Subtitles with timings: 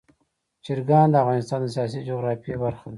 [0.65, 2.89] چرګان د افغانستان د سیاسي جغرافیه برخه ده.